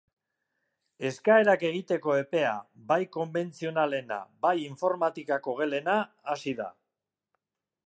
[1.09, 2.53] Eskaerak egiteko epea,
[2.93, 5.99] bai konbentzionalena, bai informatikako gelena,
[6.35, 6.71] hasi da.